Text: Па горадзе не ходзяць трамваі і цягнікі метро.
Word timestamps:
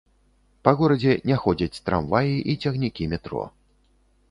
Па 0.67 0.71
горадзе 0.79 1.13
не 1.31 1.37
ходзяць 1.43 1.81
трамваі 1.91 2.33
і 2.53 2.57
цягнікі 2.67 3.03
метро. 3.15 3.43